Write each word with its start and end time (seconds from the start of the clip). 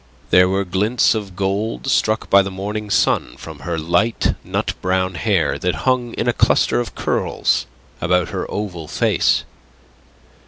There 0.31 0.49
were 0.49 0.65
glints 0.65 1.13
of 1.13 1.35
gold 1.35 1.85
struck 1.85 2.27
by 2.27 2.41
the 2.41 2.49
morning 2.49 2.89
sun 2.89 3.35
from 3.37 3.59
her 3.59 3.77
light 3.77 4.33
nut 4.43 4.73
brown 4.81 5.13
hair 5.13 5.59
that 5.59 5.75
hung 5.85 6.15
in 6.15 6.27
a 6.27 6.33
cluster 6.33 6.79
of 6.79 6.95
curls 6.95 7.67
about 8.01 8.29
her 8.29 8.49
oval 8.49 8.87
face. 8.87 9.43